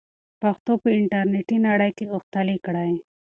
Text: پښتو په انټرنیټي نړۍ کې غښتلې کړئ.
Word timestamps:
پښتو 0.41 0.71
په 0.83 0.89
انټرنیټي 0.97 1.57
نړۍ 1.67 1.91
کې 1.97 2.05
غښتلې 2.13 2.57
کړئ. 2.65 2.93